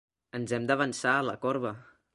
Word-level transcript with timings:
Ens 0.39 0.53
hem 0.57 0.65
d'avançar 0.71 1.15
a 1.19 1.29
la 1.29 1.39
corba. 1.47 1.77